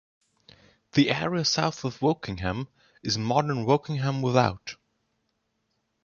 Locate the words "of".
1.85-1.99